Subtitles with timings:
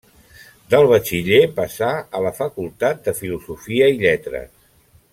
[0.73, 4.53] Del batxiller passà a la Facultat de Filosofia i Lletres.